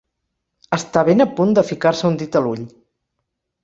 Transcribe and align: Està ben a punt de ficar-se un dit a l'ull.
Està 0.77 1.03
ben 1.11 1.25
a 1.27 1.29
punt 1.41 1.55
de 1.61 1.67
ficar-se 1.71 2.11
un 2.13 2.21
dit 2.25 2.43
a 2.43 2.47
l'ull. 2.47 2.69